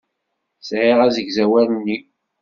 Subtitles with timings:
[0.67, 1.97] Sɛiɣ asegzawal-nni.